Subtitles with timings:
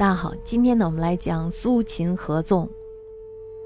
[0.00, 2.66] 大家好，今天呢，我们来讲苏秦合纵。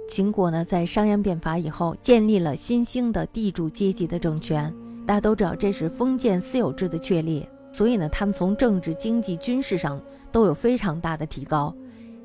[0.08, 4.74] 秦国呢，在商鞅变法以后，建立了新兴的地主阶级的政权。
[5.06, 10.02] 大家都知道，这是封建私有制的确立，所以呢，他们从政治、经济、军事上
[10.32, 11.72] 都有非常大的提高。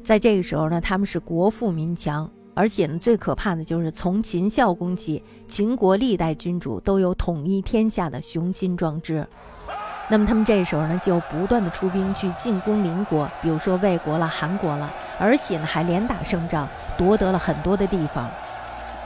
[0.01, 9.27] 在这个时候呢，他们是国富民强，而且呢，最可怕的就是从秦孝公起，秦国历代君主都有统一天下的雄心壮志。
[10.11, 16.67] 那么他们这时候呢，就不断的出兵去进攻邻国，比如说魏国了、韩国了，而且呢还连打胜仗，
[16.97, 18.27] 夺得了很多的地方。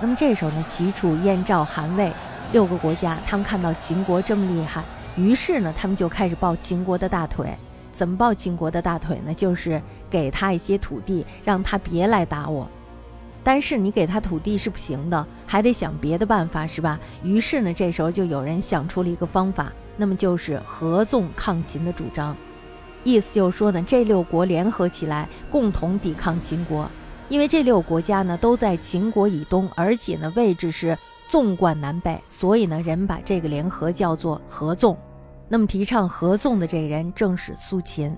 [0.01, 2.09] 那么这时候呢，齐、楚、燕、赵、韩、魏
[2.53, 4.81] 六个国家，他们看到秦国这么厉害，
[5.17, 7.53] 于是呢，他们就开始抱秦国的大腿。
[7.91, 9.33] 怎么抱秦国的大腿呢？
[9.33, 12.67] 就是给他一些土地，让他别来打我。
[13.43, 16.99] 但是你给他土地是不行的，还得想别的办法，是吧？
[17.23, 19.71] 于是呢，这时候就有人想出了一个方法。
[19.95, 22.35] 那么就是合纵抗秦的主张，
[23.03, 26.89] 意思就是说呢，这六国联合起来，共同抵抗秦国。
[27.29, 34.97] 因为这六个国家呢都在秦国以东，而且呢位置是纵贯南北，所以呢人把这个联合叫做合纵。
[35.47, 38.15] 那么提倡合纵的这人正是苏秦。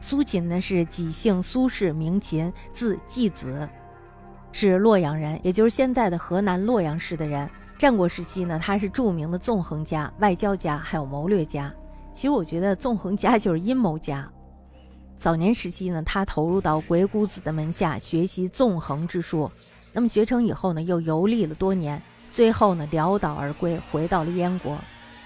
[0.00, 3.68] 苏秦呢是己姓苏氏，名秦，字季子，
[4.56, 7.50] 是洛阳人，也就是现在的河南洛阳市的人。
[7.76, 11.74] 战国时期呢，他是著名的纵横家、外交家，还有谋略家。
[12.12, 14.30] 其实我觉得纵横家就是阴谋家。
[15.16, 19.50] 早年时期呢，他投入到鬼谷子的门下学习纵横之术。
[19.92, 24.78] 那么学成以后呢，又游历了多年，最后呢潦倒而归，回到了燕国。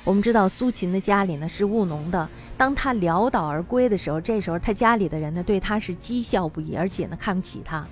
[0.05, 7.87] 我们知道苏秦的家里呢是务农的，当他潦倒而归的时候，这时候他家里的人呢对他是讥笑不已，而且呢看不起他。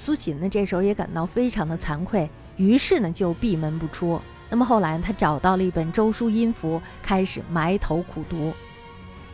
[0.00, 2.26] 苏秦呢这时候也感到非常的惭愧。
[2.56, 4.18] 于是呢，就闭门不出。
[4.48, 8.54] 那么后来，他找到了一本周书音符，开始埋头苦读。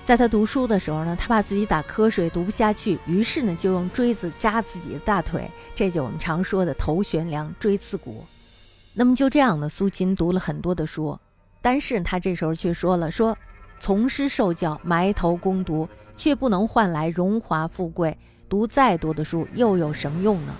[0.03, 8.25] 在他读书的时候呢，他怕自己打瞌睡读不下去，于是呢，就用锥子扎自己的大腿，这就我们常说的头悬梁，锥刺股。
[8.93, 11.17] 那么就这样呢，苏秦读了很多的书，
[11.63, 13.39] 但是他这时候却说了：说
[13.79, 18.17] 从师受教，埋头攻读，却不能换来荣华富贵，
[18.49, 20.55] 读再多的书又有什么用呢？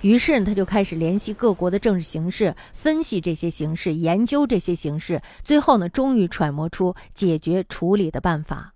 [0.00, 8.74] 于是他就开始联系各国的政治形势，分析这些形势，研究这些形势，最后呢，终于揣摩出解决处理的办法。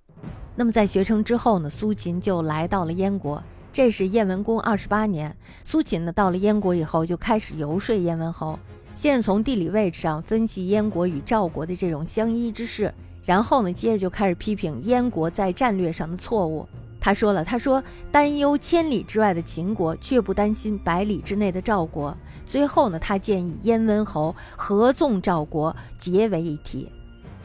[0.54, 3.42] 那么在学成之后呢，苏秦就来到了燕国。
[3.72, 8.58] 这是燕文公二十八年，苏秦呢到了燕国以后，就开始游说燕文侯，
[8.94, 16.66] 先是从地理位置上分析燕国与赵国的这种相依之势，然后呢，接着就开始批评燕国在战略上的错误。
[17.06, 17.80] 他说了：“他说
[18.10, 22.12] 担忧千里之外的秦国，却不担心百里之内的赵国。
[22.44, 26.90] 最后呢，他建议燕文侯合纵赵国，结为一体。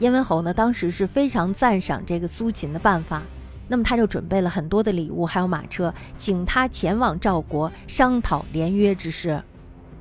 [0.00, 3.22] 燕文侯呢，当时是非常赞赏这个苏秦的办法，
[3.68, 9.40] 那么他就准备了很多的礼物，还有马车，请他前往赵国商讨联约之事。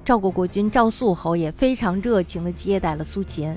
[0.03, 3.55] 赵国国君赵肃侯也非常热情地接待了苏秦。”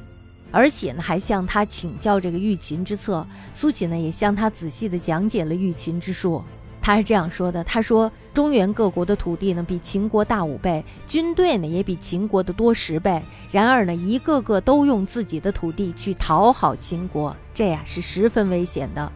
[0.54, 3.26] 而且呢，还向他请教这个御秦之策。
[3.52, 6.40] 苏秦呢，也向他仔细的讲解了御秦之术。
[6.80, 13.20] 他是这样说的：他说，中原各国的土地呢，比秦国大五倍，军队呢，也比秦国的多十倍。
[13.50, 19.10] 然而呢，一个个都用自己的土地去讨好秦国，这呀是十分危险的。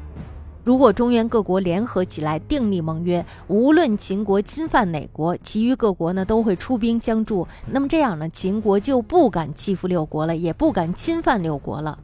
[0.64, 7.48] 如果中原各国联合起来订立盟约，无论秦国侵犯哪国，其余各国呢都会出兵相助。
[7.70, 11.98] 那么这样呢，秦国就不敢欺负六国了，也不敢侵犯六国了。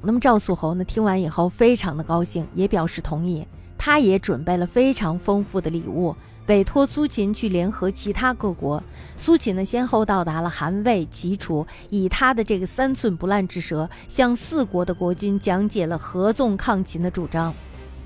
[0.00, 3.46] 那么赵肃侯呢，听完以后非常的高兴，也表示同意。
[3.76, 6.14] 他也准备了非常丰富的礼物，
[6.46, 8.82] 委托苏秦去联合其他各国。
[9.16, 17.52] 苏秦呢，先后到达了韩、魏、齐、楚，以他的这个三寸不烂之舌，向四国的国君讲解了合纵抗秦的主张。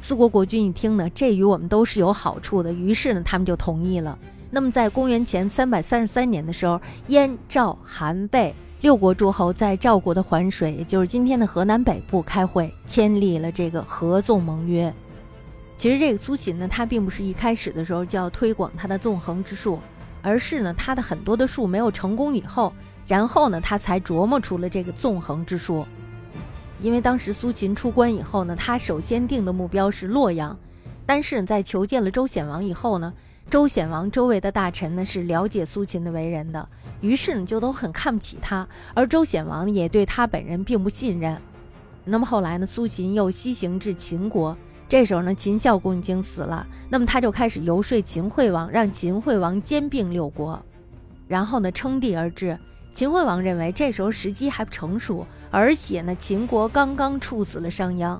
[0.07, 4.17] 四国国君一听呢，这与我们都是有好处的，于是呢，他们就同意了。
[4.53, 14.95] 那么，在公元前三百三十三年的时候，燕、赵、韩、魏六国诸侯在赵国的环水，也就是今天的河南北部开会，签立了这个合纵盟约。
[15.77, 19.81] 其实，这个苏秦呢，他并不是一开始的时候就要推广他的纵横之术，
[20.23, 22.73] 而是呢，他的很多的术没有成功以后，
[23.09, 25.85] 然后呢，他才琢磨出了这个纵横之术。
[26.81, 30.57] 因为当时苏秦出关以后呢，他首先定的目标是洛阳，
[31.07, 33.13] 但是在求见了周显王以后呢，
[33.49, 36.69] 周显王周围的大臣呢是了解苏秦的为人的，
[37.01, 41.37] 于是呢就都很看不起他，而周显王也对他本人并不信任。
[42.05, 44.57] 那么后来呢，苏秦又西行至秦国，
[44.89, 50.63] 这时候呢，秦孝公已经死了，那么他就开始游说秦惠王，让秦惠王兼并六国，
[51.27, 52.57] 然后呢称帝而治。
[52.97, 58.19] 秦惠王认为这时候时机还不成熟，而且呢，秦国刚刚处死了商鞅，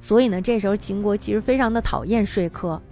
[0.00, 2.82] 所以呢，这时候秦国其实非常的讨厌说客，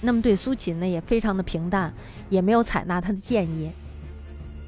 [0.00, 1.92] 那么对苏秦呢也非常的平淡，
[2.30, 3.70] 也没有采纳他的建议。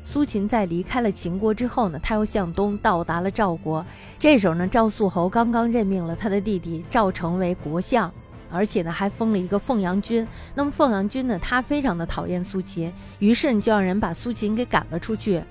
[0.03, 3.83] 苏秦在离开了秦国之后呢，他又向东到达了赵国。
[4.19, 8.13] 这时候呢，赵肃侯刚刚任命了他的弟弟赵成为国相，
[8.51, 10.29] 而且呢还封了一个凤阳君。
[10.55, 15.43] 那么凤阳君呢，他非常的讨厌苏秦，于是就让人把苏秦给赶了出去。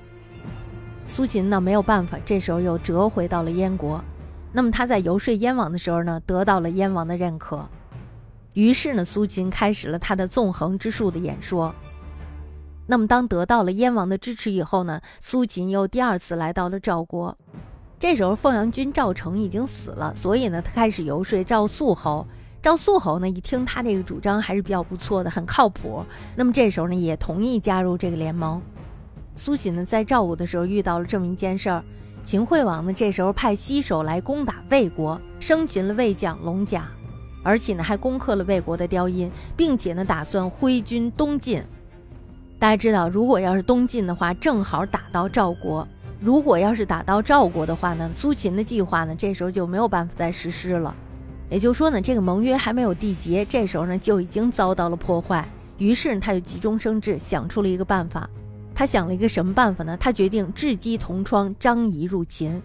[1.09, 3.99] 苏秦呢没有办法，这时候又折回到了燕国。
[4.53, 7.67] 那么他在游说燕王的时候呢，得到了燕王的认可。
[8.53, 11.73] 于是呢，苏秦开始了他的纵横之术的演说。
[12.85, 17.35] 那么，当得到了燕王的支持以后呢，苏秦又第二次来到了赵国。
[17.97, 22.25] 这时候，凤阳君赵成已经死了，所以呢，他开始游说赵肃侯。
[22.61, 26.05] 赵肃侯呢，一听他这个主张还是比较不错的，很靠谱。
[26.35, 28.61] 那么这时候呢，也同意加入这个联盟。
[29.39, 31.81] 苏秦呢，在赵国的时候遇到了这么一件事儿：
[32.21, 36.83] 秦惠王呢，这时候派西手来攻打魏国，生擒了魏将龙甲，
[37.41, 41.63] 而且呢，还攻克了魏国的雕阴，并且呢，打算挥军东进。
[42.59, 45.87] 大家知道，如果要是东晋的话，正好打到赵国；
[46.19, 50.93] 如果要是打到赵国的话呢，苏秦的计划呢，这时候就没有办法再实施了。
[51.49, 55.47] 也就是说呢，这个盟约还没有缔结，这时候呢就已经遭到了破坏。
[55.77, 58.29] 于是，他就急中生智，想出了一个办法。
[58.79, 59.97] 他想了一个什么办法呢？
[59.97, 62.61] 他决定智击同窗张仪入秦。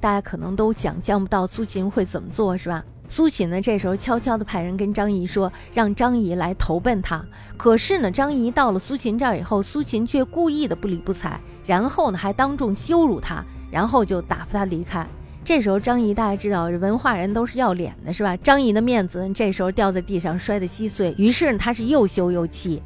[0.00, 2.84] 大家可能都想象不到苏秦会怎么做，是吧？
[3.08, 7.24] 苏秦呢，这时候悄悄地派人跟张仪说，让张仪来投奔他。
[7.56, 15.06] 可是呢，张仪到了苏秦这儿以后，苏秦却故意的不理不睬，然后呢，还当众羞辱他，然后就打发他离开。
[15.44, 18.36] 这时候张仪大家知道，文化人都是要脸的，是吧？
[18.38, 21.14] 张仪的面子这时候掉在地上，摔得稀碎。
[21.16, 22.82] 于是他是又羞又气。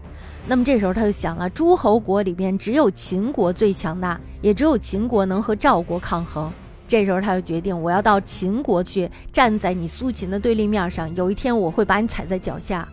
[0.48, 6.52] 那么这时候他就想了，诸侯国里边只有秦国最强大，也只有秦国能和赵国抗衡。
[6.86, 11.12] 这时候他就决定，我要到秦国去，站在你苏秦的对立面上。
[11.16, 12.86] 有一天我会把你踩在脚下。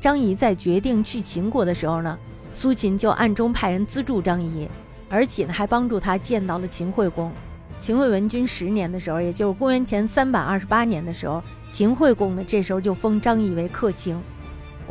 [0.00, 2.18] 张仪在决定去秦国的时候呢，
[2.54, 4.66] 苏秦就暗中派人资助张仪，
[5.10, 7.30] 而且呢还帮助他见到了秦惠公。
[7.78, 14.18] 秦惠文君十年的时候，也就是公元前三百二十八年的时候，秦惠公呢这时候就封张仪为客卿。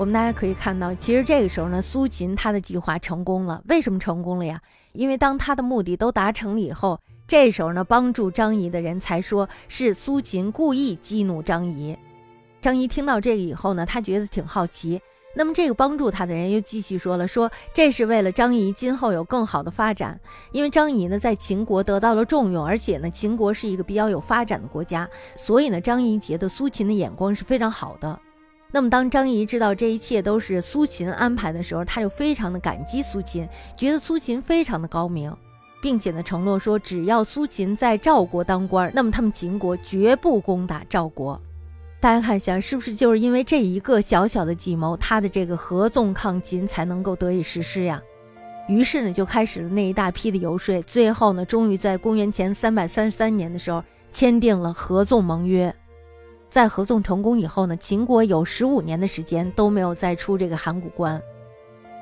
[0.01, 3.62] 我们大家可以看到，其实这个时候呢，苏秦他的计划成功了。
[3.68, 4.59] 为什么成功了呀？
[4.94, 7.00] 因为当他的目的都达成了以后。
[7.27, 11.95] 这时候呢，帮助张仪的人才说是苏秦故意激怒张仪。
[12.59, 15.00] 张仪听到这个以后呢，他觉得挺好奇。
[15.36, 20.19] 那么这个帮助他的人又继续说了，说这是为了张仪今后有更好的发展。
[20.51, 28.19] 因为张仪呢在秦国得到了重用，而且呢秦国是一个比较有发展的国家，所以呢张仪觉得苏秦的眼光是非常好的。
[28.72, 35.36] 那么当张仪知道这一切都是苏秦安排的时候，他就非常的感激苏秦，觉得苏秦非常的高明。
[35.82, 41.42] 并且呢，承诺说，只要苏秦在赵国当官，那么他们秦国绝不攻打赵国。
[42.00, 48.00] 大家看一下，是不是就是因为这一个小小的计谋，他的这个合纵抗秦才能够得以实施呀？
[48.68, 55.74] 于是呢，就开始了那一大批的游说，最后呢，终于在公元前三百三十三年的时候，签订了合纵盟约。
[56.51, 61.19] 在合纵成功以后呢，秦国有十五年的时间都没有再出这个函谷关。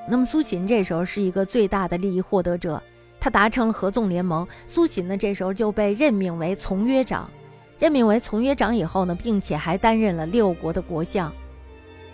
[0.10, 2.82] 那么苏秦这时候是一个最大的利益获得者。
[3.20, 7.30] 他达成了合纵联盟，苏秦呢这时候就被任命为从约长，
[7.78, 11.32] 任命为从约长以后呢，并且还担任了六国的国相。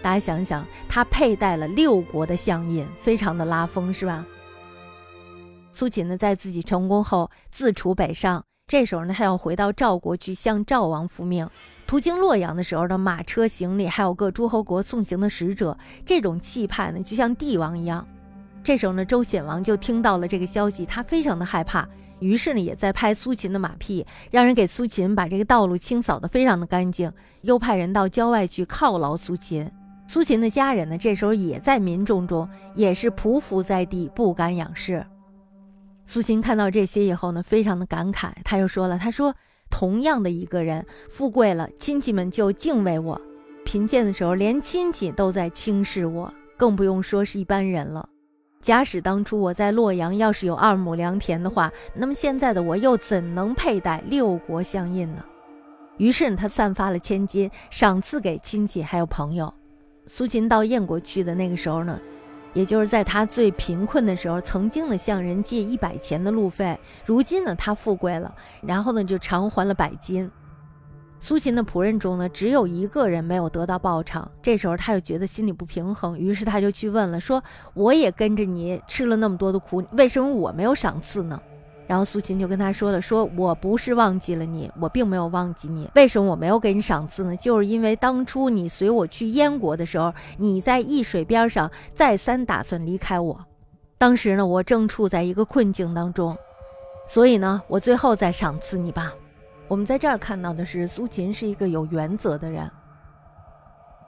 [0.01, 4.25] 大家想想，他佩戴了六国的相印，非常的拉风，是吧？
[5.71, 11.47] 苏秦呢在自己成功后自处北上，这时候呢他要回到赵国去向赵王复命。
[11.87, 18.05] 途经洛阳的时候呢，马车行李还有各诸侯国送行的使者，这种气派呢就像帝王一样。
[18.63, 21.87] 这时候呢，周显王就听到了这个消息，他非常的害怕，
[22.19, 27.11] 于是呢，也在拍苏秦的马屁，让人给苏秦把这个道路清扫的非常的干净，
[27.41, 29.69] 又派人到郊外去犒劳苏秦。
[30.07, 35.05] 苏秦的家人呢，这时候也在民众中，也是匍匐在地，不敢仰视。
[36.07, 39.35] 苏秦看到这些以后呢，非常的感慨，他又说了，他说，
[39.69, 43.19] 同样的一个人，富贵了，亲戚们就敬畏我；
[43.65, 48.07] 贫贱的时候，连亲戚都在轻视我，更不用说是一般人了。
[48.61, 55.23] 假使当初我在洛阳要是有二亩良田的话，那么现在的我又怎能佩戴六国相印呢？
[55.97, 59.53] 于是，他散发了千金，赏赐给亲戚还有朋友。
[60.07, 61.99] 苏秦到燕国去的那个时候呢，
[62.55, 66.79] 也就是在他最贫困的时候，曾经呢向人借一百钱的路费。
[67.05, 68.33] 如今呢，他富贵了，
[68.63, 70.31] 然后呢就偿还了百金。
[71.19, 74.29] 苏秦的仆人中呢，只有一个人没有得到报偿。
[74.41, 77.43] 这时候他就觉得心里不平衡，于是他就去问了，说
[77.73, 81.39] ：“我也跟着你吃了那么多的苦，为什么我没有赏赐呢？”
[81.87, 85.89] 然后苏秦就跟他说了：“说我不是忘记了你，我并没有忘记你。
[85.95, 87.35] 为什么我没有给你赏赐呢？
[87.37, 93.39] 就是因为当初你随我去燕国的时候，你在易水边上再三打算离开我。
[93.97, 96.35] 当时呢，我正处在一个困境当中，
[97.07, 99.13] 所以呢，我最后再赏赐你吧。
[99.67, 102.69] 我们在这儿看到的是，苏秦是一个有原则的人。”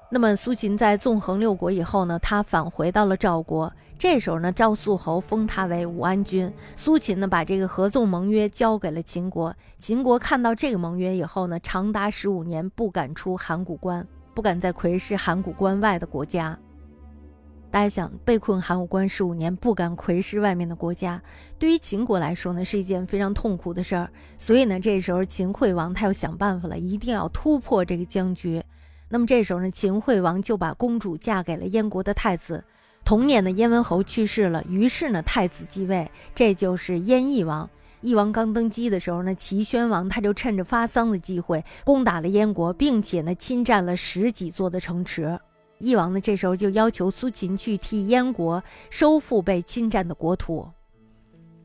[0.10, 3.72] 那么苏秦在纵横六国以后呢，他返回到了赵国。
[4.00, 6.52] 这时候呢，赵肃侯封他为武安君。
[6.78, 9.54] 苏秦呢，把这个合纵盟约交给了秦国。
[9.78, 16.58] 秦国看到这个盟约以后呢，长达十五年不敢出函谷关，不敢再窥视函谷关外的国家。
[17.70, 21.22] 大家想，被困函谷关十五年，不敢窥视外面的国家，
[21.60, 24.10] 对于秦国来说呢，是一件非常痛苦的事儿。
[24.38, 28.64] 所以呢，这时候秦惠王他要想办法了，一定要突破这个僵局。
[29.10, 32.64] 那么这时候呢，秦惠王就把公主嫁给了燕国的太子。
[33.06, 37.70] 同年的燕文侯去世了，于是呢，太子继位，这就是燕翼王。
[38.02, 45.40] 翼王刚登基的时候呢，齐宣王他就趁着发丧的机会攻打了燕国，并且呢，侵占了十几座的城池。
[45.80, 50.68] 翼王呢，这时候就要求苏秦去替燕国收复被侵占的国土。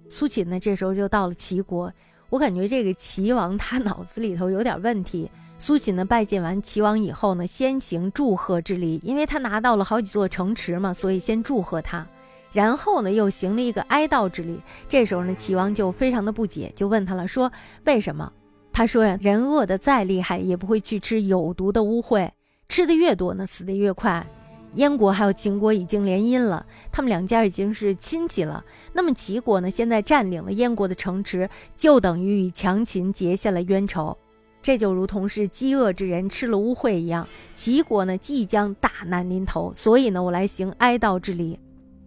[0.09, 1.93] 苏秦呢，这时候就到了齐国。
[2.31, 5.31] 我感觉这个齐王他脑子里头有点问题。
[5.63, 12.05] 苏秦呢拜见完齐王以后呢，先行祝贺之礼，因为他拿到了好几座城池嘛，所以先祝贺他。
[12.51, 14.61] 然后呢，又行了一个哀悼之礼。
[14.89, 17.53] 这时候呢，齐王就非常的不解，就问他了，说
[17.85, 18.33] 为什么？
[18.73, 22.29] 他说呀，人饿得再厉害，也不会去吃有毒的污秽，
[22.69, 24.27] 吃的越多呢，死的越快。
[24.75, 28.65] 燕国还有秦国已经联姻了，他们两家已经是亲戚了。
[28.95, 34.19] 那么齐国呢，现在占领了燕国的城池，就等于与强秦结下了冤仇。
[34.63, 41.59] 这就如同是饥饿之人吃了污秽一样，齐国呢即将大难临头，所以呢我来行哀悼之礼，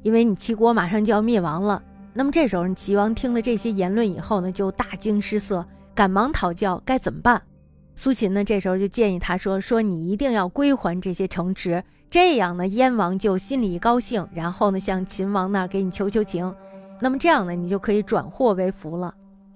[0.04, 1.84] 因为你齐国马上就要灭亡了。
[2.14, 7.42] 那么这时候，齐王听了这些言论以后呢，就大惊失色，赶忙讨教该怎么办。
[7.98, 16.56] 苏秦呢这时候就建议他说：“说你一定要归还这些城池，这样呢燕王就心里一高兴，然后呢向秦王那儿给你求求情，
[17.02, 19.14] 那么这样呢你就可以转祸为福了。”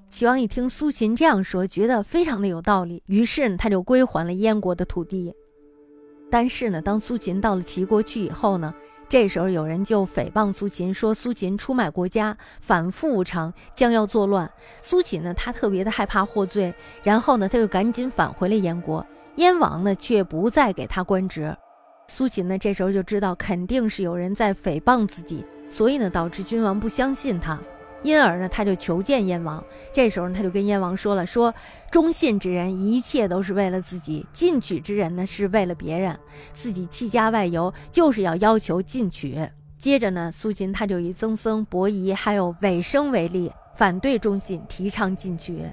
[0.10, 5.32] 齐王一听苏秦这样说，觉得非常的有道理，于是呢，他就归还了燕国的土地。
[6.32, 8.74] 但是呢，当苏秦到了齐国去以后呢，
[9.08, 14.52] 这时候有人就诽谤苏秦，说苏秦出卖国家，反复无常，将要作乱。
[14.82, 16.74] 苏秦呢，他特别的害怕获罪，
[17.04, 19.06] 然后呢，他又赶紧返回了燕国。
[19.36, 21.56] 燕王呢，却不再给他官职。
[22.08, 27.60] 苏秦呢，这时候就知道肯定是有人在诽谤自己，所以呢，导致君王不相信他。
[28.02, 29.64] 因而呢，他就求见燕王。
[29.92, 31.54] 这时候呢，他就跟燕王说了：“说
[31.92, 36.18] 忠信之人，一切都是为了自己；进取之人呢，是为了别人。
[36.54, 39.38] 自己弃家外游，就是要要求进取。”
[39.78, 45.64] 接着呢，苏秦他就以曾僧、伯夷还有尾生为例，反对忠信，提倡进取。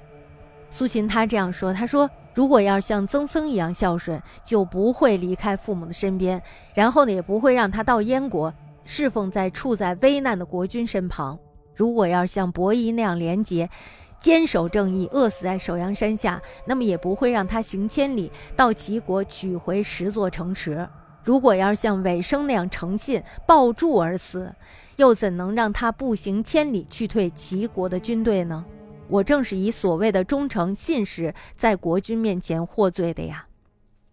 [0.69, 6.41] 苏秦他这样说：“他说，如果要像曾僧一样孝顺，就不会离开父母的身边，
[6.73, 8.53] 然后呢，也不会让他到燕国
[8.83, 11.39] 侍奉在处在危难的国君身旁。”
[11.77, 13.69] 如果要像伯夷那样廉洁，
[14.19, 20.89] 坚守正义，饿死在首阳山下，那么也不会让他行千里到齐国取回十座城池。
[21.23, 24.53] 如果要像尾生那样诚信，抱柱而死，
[24.95, 28.65] 又怎能让他步行千里去退齐国的军队呢？
[29.07, 33.46] 我正是以所谓的忠诚信实，在国君面前获罪的呀。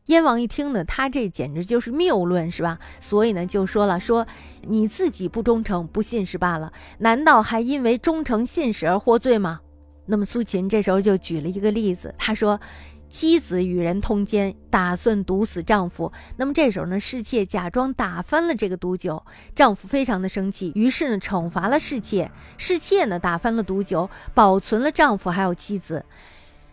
[0.06, 2.78] 燕王一听呢，他这简直就是谬论，是吧？
[3.00, 4.26] 所以呢，就说了说
[4.62, 9.60] 你自己不忠诚、不信是罢了，难道还因为忠诚信使而获罪吗？
[10.06, 12.60] 那么苏秦这时候就举了一个例子，他说
[13.08, 16.12] 妻子与人通奸，打算毒死丈夫。
[16.36, 22.30] 那么这时候呢，侍妾假装打翻了这个毒酒，丈夫非常的生气，于是呢惩罚了侍妾。
[22.58, 26.04] 侍妾呢打翻了毒酒，保存了丈夫还有妻子。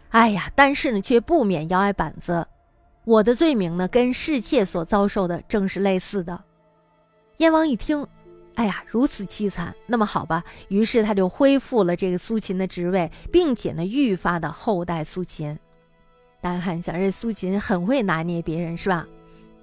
[0.09, 2.45] 哎呀，但是呢却不免摇挨板子。
[3.03, 6.43] 我的罪名呢，跟侍妾所遭受的正是类似的。
[7.37, 8.05] 燕王一听，
[8.55, 15.57] 哎呀，如此凄惨，那么好吧，于是他就恢复了这个苏秦的职位，并且呢，愈发的厚待苏秦。
[16.41, 19.07] 大家看一下，这苏秦很会拿捏别人，是吧？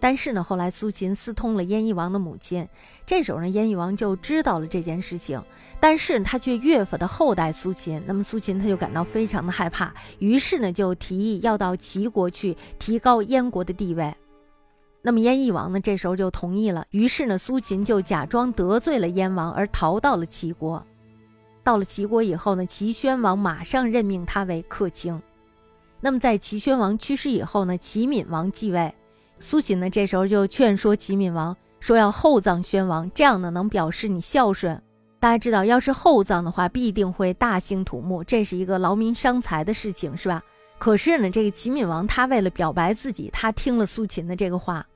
[0.00, 2.69] 但是呢，后来苏秦私通了燕翼王的母亲，
[3.05, 5.43] 这时候呢，燕翼王就知道了这件事情，
[5.81, 14.14] 但是他却越发的厚待苏秦，那么苏秦他就感到非常的害怕，于是呢，就提议要到齐国去提高燕国的地位。
[15.02, 20.85] 那么燕翼王呢，这时候就同意了，于是呢，苏秦就假装得罪了燕王而逃到了齐国。
[21.64, 25.21] 到了齐国以后呢，齐宣王马上任命他为客卿。
[26.00, 28.95] 那么在齐宣王去世以后呢，齐闵王继位。
[29.40, 34.80] 苏秦呢，这时候就劝说齐闵王说要厚葬宣王，这样呢能表示你孝顺。
[35.21, 40.42] 大家知道，要是厚葬的话，必定会大兴土木，这是一个劳民伤财的事情，是吧？
[40.78, 44.87] 可是呢，这个齐闵王他为了表白自己，他听了苏秦的这个话。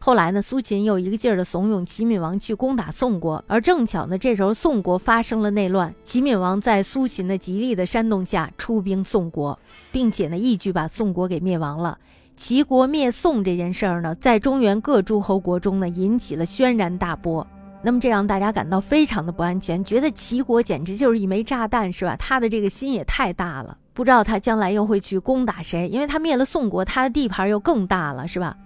[0.00, 9.58] 后来呢，苏秦又一个劲儿的怂恿齐闵王去攻打宋国，而正巧呢，这时候宋国发生了内乱，齐闵王在苏秦的极力的煽动下出兵宋国，
[9.90, 11.98] 并且呢，一举把宋国给灭亡了。
[12.36, 17.46] 齐国灭宋这件事儿呢，在中原各诸侯国中呢，引起了轩然大波。
[17.80, 22.16] 那么这让大家感到非常的不安全，觉得齐国简直就是一枚炸弹，是吧？
[22.16, 28.56] 他的这个心也太大了，不知道他将来又会去攻打谁，因为他灭了宋国，他的地盘又更大了，是吧？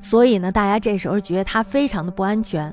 [0.00, 2.72] 所以呢，大家这时候觉得他非常的不安全。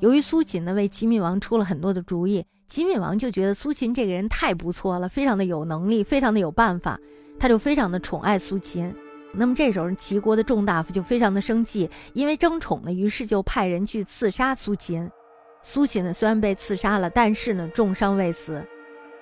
[0.00, 6.98] 由于苏秦呢为齐闵王出了很多的主意，齐闵王就觉得苏秦这个人太不错了，非常的有能力，非常的有办法，
[7.38, 8.94] 他就非常的宠爱苏秦。
[9.32, 15.10] 那么这时候，齐国的众大夫就非常的生气，因为争宠呢，于是就派人去刺杀苏秦。
[15.62, 18.64] 苏秦呢，虽然被刺杀了，但是呢，重伤未死。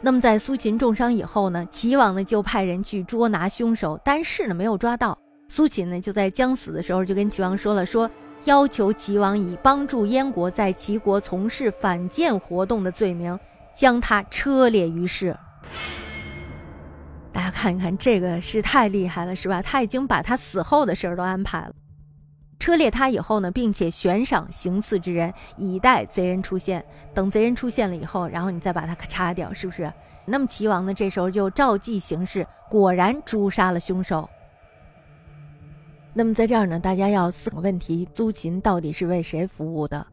[0.00, 5.18] 那么在苏秦重伤以后呢，齐王呢就派人去捉拿凶手，但是呢，没有抓到。
[5.48, 8.10] 苏秦呢，就在将死的时候，就跟齐王说了，说
[8.44, 13.38] 要求齐王以帮助燕国在齐国从事反间活动的罪名，
[13.74, 15.34] 将他车裂于市。
[17.34, 19.60] 大家看一看，这个是太厉害了，是吧？
[19.60, 21.74] 他已经把他死后的事儿都安排了，
[22.60, 26.84] 车裂他以后呢，并且悬赏行刺之人，以待贼人出现。
[27.12, 29.92] 等贼人出现了以后，然后你再把他叉掉，是不是？
[30.24, 34.30] 那么齐王呢，这时候就照计行事，果然诛杀了凶手。
[36.12, 40.06] 那么在这儿呢，大家要思考问题：苏秦到底是为谁服务的？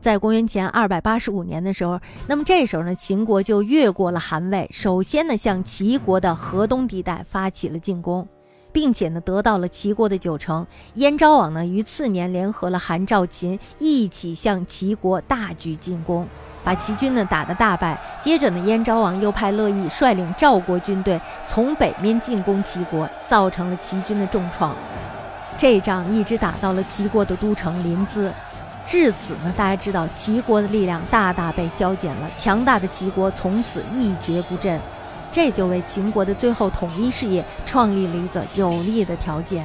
[0.00, 8.26] 在公元前二百八十五年的时候，那么这时候呢，秦国就越过了韩魏，首先呢向齐国的河东地带发起了进攻，
[8.72, 10.66] 并且呢得到了齐国的九成。
[10.94, 16.26] 燕昭王呢于次年联合了韩、赵、秦，一起向齐国大举进攻，
[16.64, 18.00] 把齐军呢打得大败。
[18.22, 24.74] 接着呢，燕昭王又派乐毅率领赵国军队从北面进攻齐国，造成了齐军的重创。
[25.58, 28.30] 这仗一直打到了齐国的都城临淄。
[28.90, 34.80] 至此呢，大家知道齐国的力量大大被削减了，强大的齐国从此一蹶不振，
[35.30, 39.64] 这就为秦国的最后统一事业创立了一个有利的条件。